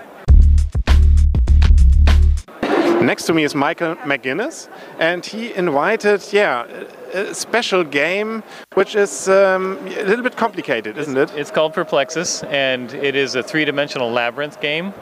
[3.00, 8.42] Next to me is Michael McGuinness, and he invited, yeah, a a special game
[8.74, 11.32] which is um, a little bit complicated, isn't it?
[11.36, 14.92] It's called Perplexus, and it is a three-dimensional labyrinth game.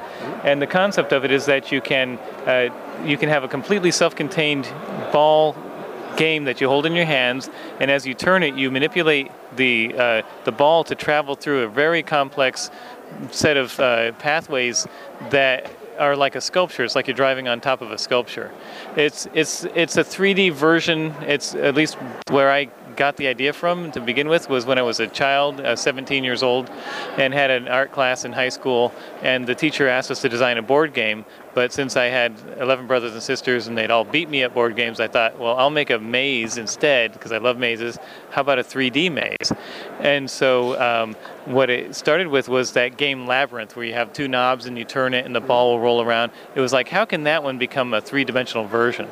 [0.45, 2.69] And the concept of it is that you can uh,
[3.05, 4.71] you can have a completely self-contained
[5.13, 5.57] ball
[6.17, 9.95] game that you hold in your hands, and as you turn it, you manipulate the
[9.97, 12.71] uh, the ball to travel through a very complex
[13.31, 14.87] set of uh, pathways
[15.31, 16.85] that are like a sculpture.
[16.85, 18.51] It's like you're driving on top of a sculpture.
[18.97, 21.15] It's it's it's a 3D version.
[21.23, 21.97] It's at least
[22.31, 25.61] where I got the idea from to begin with was when I was a child,
[25.61, 26.71] uh, 17 years old,
[27.17, 30.59] and had an art class in high school, and the teacher asked us to design
[30.59, 31.25] a board game.
[31.55, 34.75] But since I had 11 brothers and sisters and they'd all beat me at board
[34.75, 37.99] games, I thought, well, I'll make a maze instead because I love mazes.
[38.31, 39.53] How about a 3D maze?
[40.01, 44.29] And so um, what it started with was that game Labyrinth, where you have two
[44.29, 46.33] knobs and you turn it and the ball will roll around.
[46.55, 49.09] It was like, how can that one become a three dimensional version?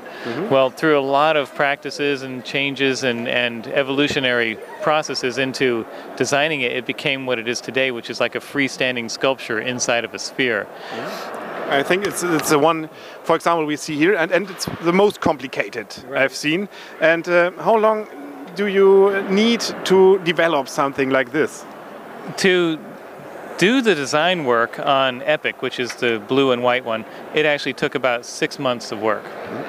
[0.49, 6.73] Well, through a lot of practices and changes and, and evolutionary processes into designing it,
[6.73, 10.19] it became what it is today, which is like a freestanding sculpture inside of a
[10.19, 10.67] sphere.
[11.69, 12.91] I think it's it's the one,
[13.23, 16.69] for example, we see here, and, and it's the most complicated I've seen.
[17.01, 18.09] And uh, how long
[18.57, 21.65] do you need to develop something like this?
[22.39, 22.79] To
[23.59, 27.05] do the design work on Epic, which is the blue and white one,
[27.35, 29.25] it actually took about six months of work,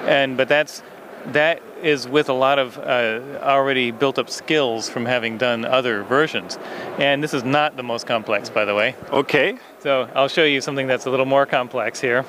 [0.05, 0.81] and but that's
[1.27, 6.03] that is with a lot of uh, already built up skills from having done other
[6.03, 6.57] versions,
[6.99, 8.95] and this is not the most complex, by the way.
[9.11, 12.23] Okay, So I'll show you something that's a little more complex here.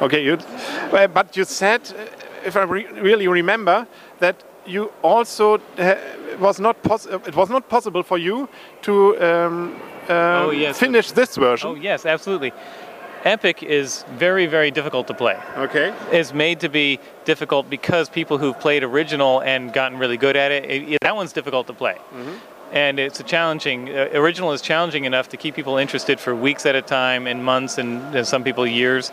[0.00, 0.38] okay, you,
[0.90, 3.86] but you said, uh, if I re really remember,
[4.18, 5.94] that you also uh,
[6.38, 8.48] was not pos- uh, it was not possible for you
[8.82, 9.74] to um,
[10.08, 10.78] uh, Oh, yes.
[10.78, 11.70] finish this version.
[11.70, 12.52] Oh yes, absolutely.
[13.24, 15.36] Epic is very, very difficult to play.
[15.56, 15.94] Okay.
[16.10, 20.50] is made to be difficult because people who've played original and gotten really good at
[20.50, 21.96] it, it- that one's difficult to play.
[22.72, 23.90] And it's a challenging.
[23.90, 27.44] Uh, original is challenging enough to keep people interested for weeks at a time, and
[27.44, 29.12] months, and, and some people years,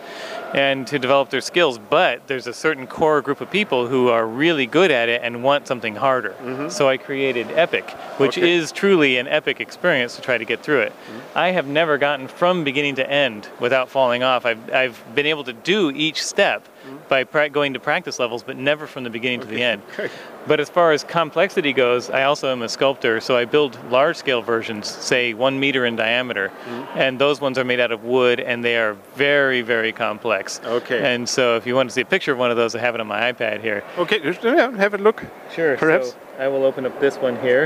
[0.54, 1.78] and to develop their skills.
[1.78, 5.44] But there's a certain core group of people who are really good at it and
[5.44, 6.36] want something harder.
[6.42, 6.70] Mm-hmm.
[6.70, 8.50] So I created Epic, which Okay.
[8.56, 10.94] is truly an epic experience to try to get through it.
[10.94, 11.38] Mm-hmm.
[11.38, 14.46] I have never gotten from beginning to end without falling off.
[14.46, 16.66] I've, I've been able to do each step
[17.08, 19.82] by pra- going to practice levels, but never from the beginning to the end.
[20.48, 24.16] But as far as complexity goes, I also am a sculptor, so I build large
[24.16, 26.98] scale versions, say one meter in diameter, mm-hmm.
[26.98, 30.60] and those ones are made out of wood and they are very, very complex.
[30.66, 31.14] Okay.
[31.14, 32.96] And so if you want to see a picture of one of those, I have
[32.96, 33.84] it on my iPad here.
[33.98, 35.24] Okay, yeah, have a look.
[35.54, 35.78] Sure.
[35.78, 36.12] Perhaps.
[36.12, 37.66] So I will open up this one here.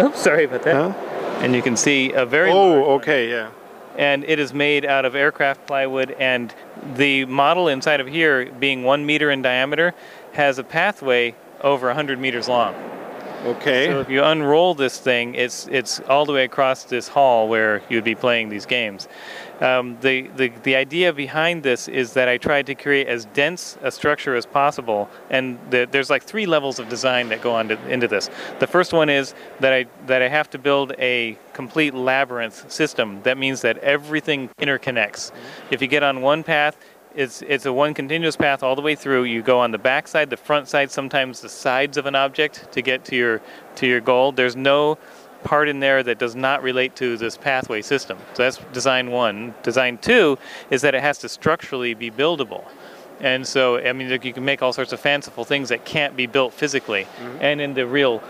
[0.00, 0.74] Oops, sorry about that.
[0.74, 0.92] Huh?
[1.42, 3.00] And you can see a very Oh, Oh, one.
[3.00, 3.50] okay, yeah.
[4.00, 6.54] And it is made out of aircraft plywood and
[6.96, 9.94] the model inside of here being one meter in diameter
[10.32, 12.74] has a pathway over 100 meters long
[13.44, 13.86] Okay.
[13.86, 17.82] so if you unroll this thing it's it's all the way across this hall where
[17.90, 19.06] you'd be playing these games
[19.60, 23.76] um, the, the the idea behind this is that I tried to create as dense
[23.82, 27.68] a structure as possible, and the, there's like three levels of design that go on
[27.68, 28.30] to, into this.
[28.58, 33.22] The first one is that I that I have to build a complete labyrinth system.
[33.22, 35.32] That means that everything interconnects.
[35.70, 36.76] If you get on one path,
[37.14, 39.24] it's it's a one continuous path all the way through.
[39.24, 42.70] You go on the back side, the front side, sometimes the sides of an object
[42.72, 43.42] to get to your
[43.76, 44.32] to your goal.
[44.32, 44.98] There's no
[45.44, 48.18] part in there that does not relate to this pathway system.
[48.34, 49.54] So that's design one.
[49.62, 50.38] Design two
[50.70, 52.64] is that it has to structurally be buildable.
[53.20, 56.26] And so, I mean, you can make all sorts of fanciful things that can't be
[56.26, 57.04] built physically.
[57.04, 57.38] Mm-hmm.
[57.42, 58.22] And in the real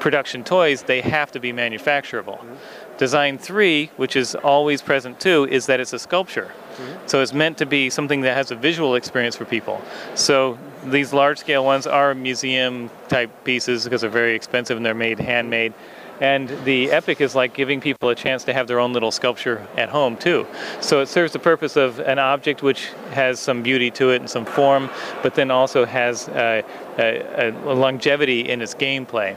[0.00, 2.38] production toys, they have to be manufacturable.
[2.38, 2.54] Mm-hmm.
[2.96, 6.50] Design three, which is always present too, is that it's a sculpture.
[6.76, 7.06] Mm-hmm.
[7.06, 9.82] So it's meant to be something that has a visual experience for people.
[10.14, 14.94] So these large scale ones are museum type pieces because they're very expensive and they're
[14.94, 15.74] made handmade.
[16.20, 19.66] And the Epic is like giving people a chance to have their own little sculpture
[19.76, 20.46] at home too.
[20.80, 24.28] So it serves the purpose of an object which has some beauty to it and
[24.28, 24.90] some form,
[25.22, 26.62] but then also has uh,
[26.98, 29.36] a, a longevity in its gameplay.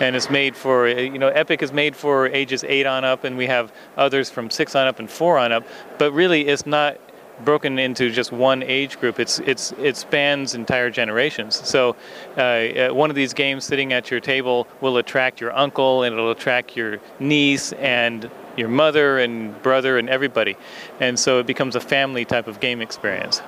[0.00, 3.24] And it's made for, uh, you know, Epic is made for ages eight on up,
[3.24, 5.64] and we have others from six on up and four on up.
[5.98, 6.98] But really, it's not
[7.44, 9.18] broken into just one age group.
[9.20, 11.56] It's it's it spans entire generations.
[11.68, 11.96] So
[12.36, 16.12] uh, uh, one of these games sitting at your table will attract your uncle and
[16.14, 20.56] it'll attract your niece and your mother and brother and everybody.
[21.00, 23.42] And so it becomes a family type of game experience.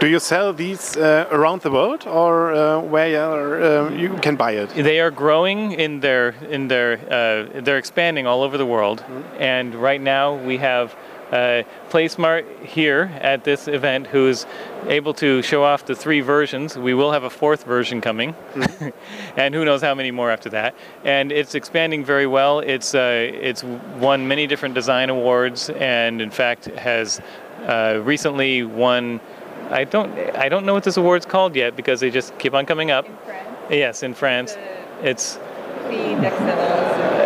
[0.00, 4.52] Do you sell these uh, around the world, or uh, where uh, you can buy
[4.52, 4.70] it?
[4.70, 9.04] They are growing in their in their uh, they're expanding all over the world,
[9.38, 10.96] and right now we have
[11.30, 14.46] uh, PlaySmart here at this event who's
[14.86, 16.76] able to show off the three versions.
[16.76, 18.34] We will have a fourth version coming,
[19.36, 20.74] and who knows how many more after that.
[21.04, 22.60] And it's expanding very well.
[22.60, 27.20] It's uh, it's won many different design awards, and in fact has
[27.66, 29.20] uh, recently won.
[29.70, 32.66] I don't I don't know what this award's called yet because they just keep on
[32.66, 33.06] coming up.
[33.70, 34.56] Yes, in France.
[35.02, 35.38] It's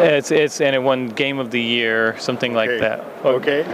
[0.06, 3.04] it's it's and it won Game of the Year, something like that.
[3.24, 3.64] Okay.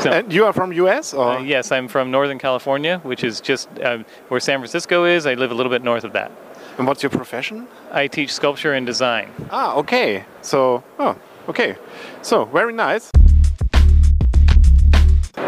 [0.00, 3.40] So- And you are from US, or Uh, yes, I'm from Northern California, which is
[3.40, 3.98] just uh,
[4.28, 5.26] where San Francisco is.
[5.26, 6.30] I live a little bit north of that.
[6.78, 7.66] and what's your profession?
[7.92, 9.28] I teach sculpture and design.
[9.50, 10.24] Ah, okay.
[10.42, 11.14] So, oh,
[11.48, 11.76] okay.
[12.22, 13.10] So, very nice.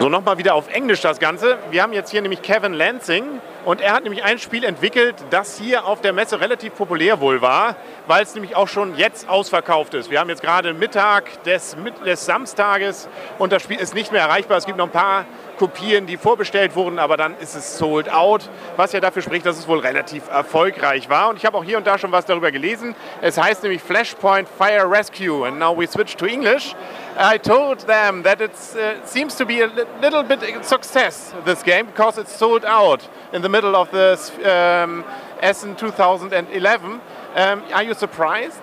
[0.00, 1.59] So, nochmal wieder auf Englisch das Ganze.
[1.70, 5.59] Wir haben jetzt hier nämlich Kevin Lansing Und er hat nämlich ein Spiel entwickelt, das
[5.59, 7.74] hier auf der Messe relativ populär wohl war,
[8.07, 10.09] weil es nämlich auch schon jetzt ausverkauft ist.
[10.09, 13.09] Wir haben jetzt gerade Mittag des, des Samstages
[13.40, 14.57] und das Spiel ist nicht mehr erreichbar.
[14.57, 15.24] Es gibt noch ein paar
[15.59, 19.59] Kopien, die vorbestellt wurden, aber dann ist es sold out, was ja dafür spricht, dass
[19.59, 21.31] es wohl relativ erfolgreich war.
[21.31, 22.94] Und ich habe auch hier und da schon was darüber gelesen.
[23.20, 26.76] Es heißt nämlich Flashpoint Fire Rescue and now we switch to English.
[27.18, 29.70] I told them that it uh, seems to be a
[30.02, 33.00] little bit success, this game, because it's sold out
[33.33, 35.03] in the middle of this um,
[35.40, 37.01] Essen 2011.
[37.35, 38.61] Um, are you surprised?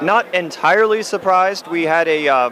[0.00, 1.66] Not entirely surprised.
[1.66, 2.50] We had a, uh,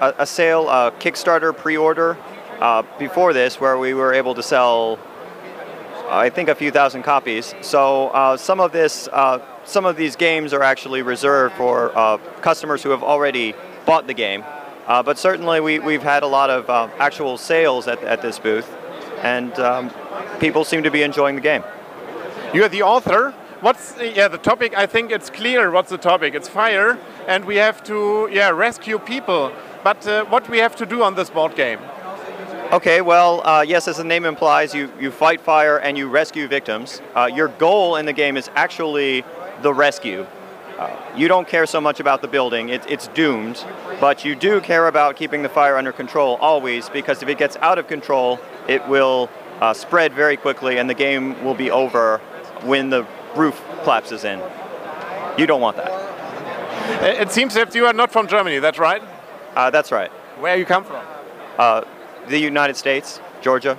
[0.00, 2.18] a, a, sale, a Kickstarter pre-order
[2.58, 4.98] uh, before this where we were able to sell,
[6.08, 7.54] I think, a few thousand copies.
[7.60, 12.16] So uh, some of this, uh, some of these games are actually reserved for uh,
[12.40, 13.54] customers who have already
[13.86, 14.42] bought the game.
[14.88, 16.68] Uh, but certainly we, we've had a lot of
[16.98, 18.68] actual sales at, at this booth,
[19.22, 19.90] and um,
[20.40, 21.64] people seem to be enjoying the game.
[22.52, 23.32] You are the author.
[23.60, 24.76] What's yeah the topic?
[24.76, 25.70] I think it's clear.
[25.70, 26.34] What's the topic?
[26.34, 29.52] It's fire, and we have to yeah rescue people.
[29.84, 31.78] But uh, what we have to do on this board game?
[32.72, 36.48] Okay, well, uh, yes, as the name implies, you, you fight fire and you rescue
[36.48, 37.02] victims.
[37.14, 39.24] Uh, your goal in the game is actually
[39.60, 40.26] the rescue.
[40.82, 43.64] Uh, you don't care so much about the building, it, it's doomed,
[44.00, 47.56] but you do care about keeping the fire under control always because if it gets
[47.58, 52.18] out of control, it will uh, spread very quickly and the game will be over
[52.62, 54.42] when the roof collapses in.
[55.38, 57.20] You don't want that.
[57.20, 59.02] It seems that you are not from Germany, that's right?
[59.54, 60.10] Uh, that's right.
[60.40, 61.06] Where you come from?
[61.58, 61.84] Uh,
[62.26, 63.78] the United States, Georgia.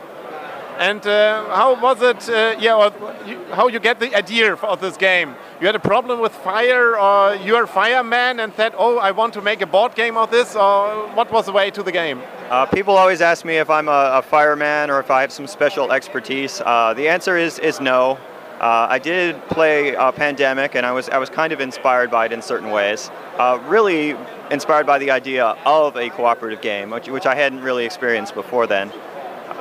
[0.80, 2.30] And uh, how was it?
[2.30, 2.90] Uh, yeah,
[3.26, 5.36] you, how you get the idea for this game?
[5.62, 9.34] You had a problem with fire, or you're a fireman and said, "Oh, I want
[9.36, 12.22] to make a board game of this," or what was the way to the game?
[12.50, 15.48] Uh, people always ask me if I'm a, a, fireman or if I have some
[15.48, 16.62] special expertise.
[16.66, 18.18] Uh, the answer is is no.
[18.60, 22.32] Uh, I did play Pandemic, and I was I was kind of inspired by it
[22.34, 23.12] in certain ways.
[23.38, 24.16] Uh, really
[24.52, 28.68] inspired by the idea of a cooperative game, which, which I hadn't really experienced before
[28.68, 28.92] then.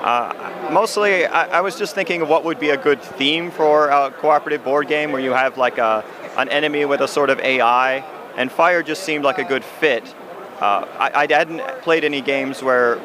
[0.03, 3.89] Uh, mostly, I, I, was just thinking of what would be a good theme for
[3.89, 6.05] a cooperative board game where you have like a,
[6.37, 7.99] an enemy with a sort of AI,
[8.37, 10.13] and Fire just seemed like a good fit.
[10.61, 12.97] Uh, I, I, hadn't played any games where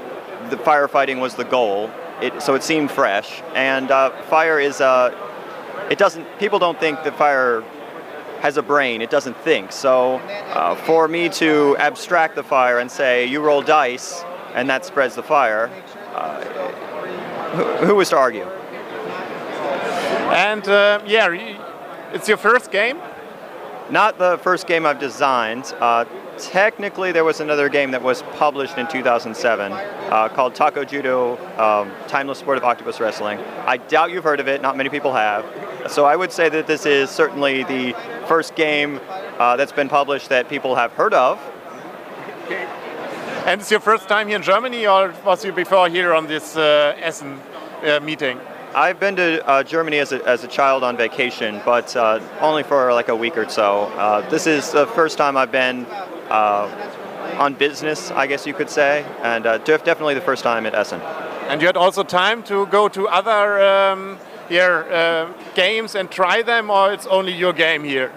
[0.49, 3.43] the firefighting was the goal, it, so it seemed fresh.
[3.53, 5.15] And uh, Fire is, uh,
[5.91, 7.63] it doesn't, people don't think that Fire
[8.39, 9.71] has a brain, it doesn't think.
[9.71, 14.23] So uh, for me to abstract the fire and say, you roll dice,
[14.55, 15.69] and that spreads the fire,
[16.15, 16.86] uh,
[17.51, 18.43] who, who was to argue?
[20.33, 21.27] And uh, yeah,
[22.13, 22.99] it's your first game?
[23.89, 25.73] Not the first game I've designed.
[25.79, 26.03] Uh,
[26.37, 31.91] technically, there was another game that was published in 2007 uh, called Taco Judo um,
[32.07, 33.39] Timeless Sport of Octopus Wrestling.
[33.65, 35.45] I doubt you've heard of it, not many people have.
[35.89, 37.93] So I would say that this is certainly the
[38.27, 38.99] first game
[39.39, 41.39] uh, that's been published that people have heard of.
[43.57, 46.57] And it's your first time here in Germany, or was you before here on this
[46.57, 47.39] uh, Essen
[47.81, 48.37] uh, meeting?
[48.75, 52.63] I've been to uh, Germany as a, as a child on vacation, but uh, only
[52.63, 53.83] for like a week or so.
[53.95, 55.85] Uh, this is the first time I've been
[56.29, 60.99] uh, on business, I guess you could say, and definitely the first time at Essen.
[61.47, 64.17] And you had also time to go to other um,
[64.49, 68.11] here games and try them, or it's only your game here?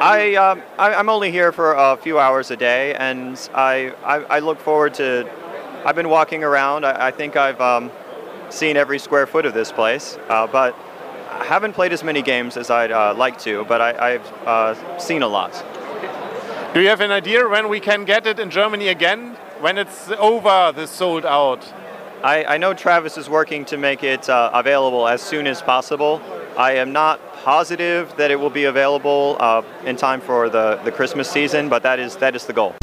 [0.00, 4.16] I, um, I am only here for a few hours a day, and I, I,
[4.36, 5.28] I look forward to.
[5.84, 6.86] I've been walking around.
[6.86, 7.90] I, I think I've um,
[8.48, 10.76] seen every square foot of this place, uh, but
[11.30, 13.64] I haven't played as many games as I'd uh, like to.
[13.64, 15.52] But I, have uh, seen a lot.
[16.74, 19.34] Do you have an idea when we can get it in Germany again?
[19.58, 21.66] When it's over, the sold out?
[22.22, 26.22] I, I know Travis is working to make it uh, available as soon as possible.
[26.56, 30.90] I am not positive that it will be available uh, in time for the, the
[30.90, 32.74] Christmas season, but that is, that is the goal.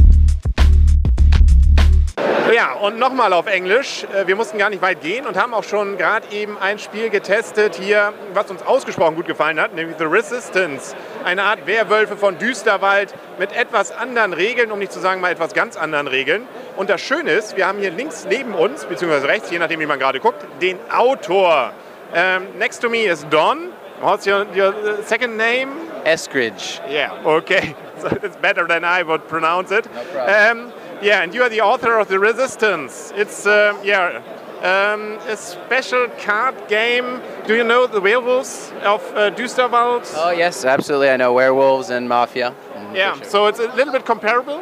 [2.53, 4.05] Ja, und nochmal auf Englisch.
[4.13, 7.09] Äh, wir mussten gar nicht weit gehen und haben auch schon gerade eben ein Spiel
[7.09, 10.95] getestet hier, was uns ausgesprochen gut gefallen hat, nämlich The Resistance.
[11.23, 15.53] Eine Art Werwölfe von Düsterwald mit etwas anderen Regeln, um nicht zu sagen mal etwas
[15.53, 16.47] ganz anderen Regeln.
[16.77, 19.87] Und das Schöne ist, wir haben hier links neben uns, beziehungsweise rechts, je nachdem wie
[19.87, 21.73] man gerade guckt, den Autor.
[22.13, 23.74] Um, next to me is Don.
[24.05, 25.69] What's your, your uh, second name?
[26.05, 26.79] Eskridge.
[26.87, 27.75] Yeah, okay.
[27.97, 29.85] So it's better than I would pronounce it.
[29.85, 30.67] No problem.
[30.67, 33.13] Um, yeah, and you are the author of The Resistance.
[33.15, 34.21] It's, uh, yeah,
[34.61, 37.21] um, a special card game.
[37.47, 40.11] Do you know the werewolves of uh, Düsterwald?
[40.17, 41.09] Oh, yes, absolutely.
[41.09, 42.53] I know werewolves and mafia.
[42.73, 43.23] Mm, yeah, sure.
[43.23, 44.61] so it's a little bit comparable?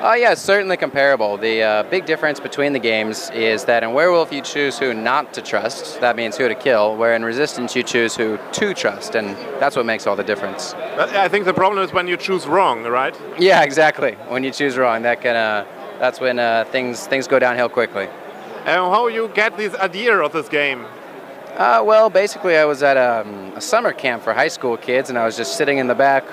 [0.00, 1.38] Uh, yeah, it's certainly comparable.
[1.38, 5.32] The uh, big difference between the games is that in Werewolf you choose who not
[5.32, 9.14] to trust, that means who to kill, where in Resistance you choose who to trust,
[9.14, 10.74] and that's what makes all the difference.
[10.74, 13.18] I think the problem is when you choose wrong, right?
[13.38, 14.12] Yeah, exactly.
[14.28, 15.64] When you choose wrong, that can, uh,
[15.98, 18.06] that's when uh, things, things go downhill quickly.
[18.66, 20.84] And how you get this idea of this game?
[21.56, 25.08] Uh, well, basically, I was at a, um, a summer camp for high school kids,
[25.08, 26.24] and I was just sitting in the back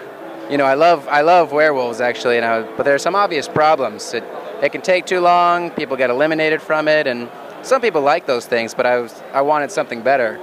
[0.53, 3.47] you know, I love I love werewolves actually, and I, but there are some obvious
[3.47, 4.13] problems.
[4.13, 4.23] It
[4.61, 5.71] it can take too long.
[5.71, 7.27] People get eliminated from it, and
[7.63, 8.75] some people like those things.
[8.75, 10.37] But I was I wanted something better,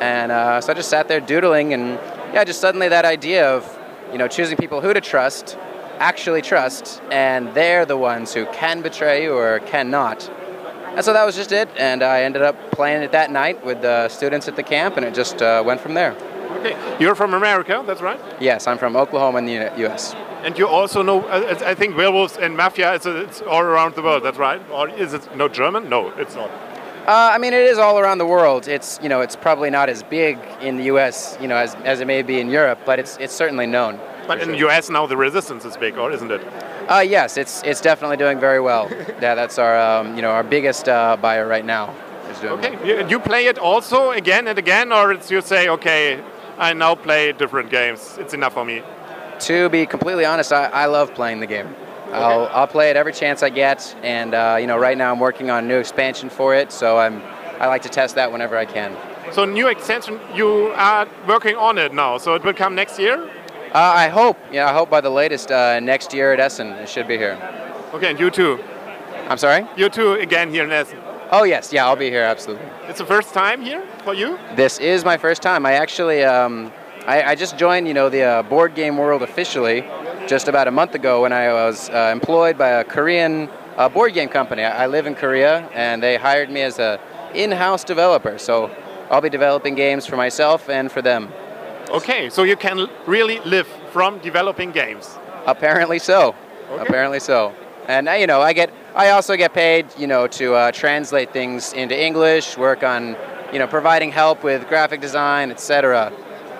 [0.00, 1.98] and uh, so I just sat there doodling, and
[2.32, 3.66] yeah, just suddenly that idea of
[4.12, 5.58] you know choosing people who to trust,
[5.98, 10.30] actually trust, and they're the ones who can betray you or cannot.
[10.94, 13.82] And so that was just it, and I ended up playing it that night with
[13.82, 16.14] the students at the camp, and it just uh, went from there.
[16.72, 18.20] Okay, you're from America, that's right?
[18.40, 20.14] Yes, I'm from Oklahoma in the U.S.
[20.42, 24.02] And you also know, uh, I think werewolves and mafia, it's, it's all around the
[24.02, 24.60] world, that's right?
[24.70, 25.88] Or is it no German?
[25.88, 26.50] No, it's not.
[27.06, 28.66] Uh, I mean, it is all around the world.
[28.66, 31.38] It's you know, it's probably not as big in the U.S.
[31.40, 34.00] you know as, as it may be in Europe, but it's it's certainly known.
[34.26, 34.52] But in sure.
[34.52, 34.90] the U.S.
[34.90, 36.40] now, the resistance is big, or isn't it?
[36.88, 38.88] Uh, yes, it's it's definitely doing very well.
[39.22, 41.94] yeah, that's our um, you know our biggest uh, buyer right now.
[42.42, 43.08] okay, well.
[43.08, 46.20] you play it also again and again, or it's you say okay,
[46.58, 48.16] I now play different games.
[48.18, 48.82] It's enough for me.
[49.40, 51.66] To be completely honest, I, I love playing the game.
[51.66, 52.14] Okay.
[52.14, 55.20] I'll, I'll play it every chance I get, and uh, you know, right now I'm
[55.20, 57.22] working on a new expansion for it, so I'm
[57.58, 58.96] I like to test that whenever I can.
[59.32, 63.28] So new extension, you are working on it now, so it will come next year.
[63.74, 64.38] Uh, I hope.
[64.52, 67.36] Yeah, I hope by the latest uh, next year at Essen it should be here.
[67.92, 68.62] Okay, and you too.
[69.28, 69.66] I'm sorry.
[69.76, 70.98] You too again here in Essen.
[71.30, 72.66] Oh yes, yeah, I'll be here absolutely.
[72.88, 74.38] It's the first time here for you.
[74.54, 75.66] This is my first time.
[75.66, 76.72] I actually, um,
[77.04, 79.84] I, I, just joined, you know, the uh, board game world officially
[80.28, 84.14] just about a month ago when I was uh, employed by a Korean uh, board
[84.14, 84.62] game company.
[84.62, 87.00] I, I, live in Korea, and they hired me as a
[87.34, 88.38] in-house developer.
[88.38, 88.70] So
[89.10, 91.32] I'll be developing games for myself and for them.
[91.90, 95.18] Okay, so you can really live from developing games.
[95.46, 96.34] Apparently so.
[96.70, 96.82] Okay.
[96.82, 97.52] Apparently so.
[97.88, 101.30] And uh, you know, I get I also get paid, you know, to uh, translate
[101.30, 103.14] things into English, work on,
[103.52, 106.10] you know, providing help with graphic design, etc.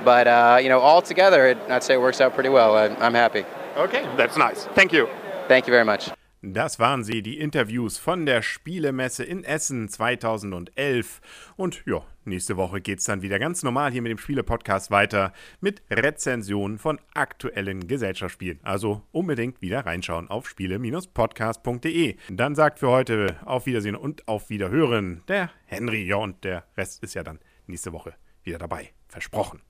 [0.05, 2.77] But uh, you know, all together, I'd say it works out pretty well.
[2.77, 3.45] I'm happy.
[3.77, 4.67] Okay, that's nice.
[4.67, 5.09] Thank you.
[5.49, 6.11] Thank you very much.
[6.43, 11.21] Das waren sie, die Interviews von der Spielemesse in Essen 2011.
[11.57, 15.33] Und ja, nächste Woche geht es dann wieder ganz normal hier mit dem Spiele-Podcast weiter
[15.61, 18.61] mit Rezensionen von aktuellen Gesellschaftsspielen.
[18.63, 22.17] Also unbedingt wieder reinschauen auf spiele-podcast.de.
[22.29, 26.05] Dann sagt für heute auf Wiedersehen und auf Wiederhören der Henry.
[26.05, 28.91] Ja, und der Rest ist ja dann nächste Woche wieder dabei.
[29.09, 29.63] Versprochen.